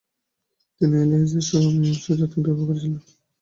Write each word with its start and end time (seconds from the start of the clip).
তিনি 0.81 0.95
এলিয়েজার 1.03 1.43
শোচাতকে 1.97 2.39
বিবাহ 2.45 2.65
করেছিলেন। 2.67 3.01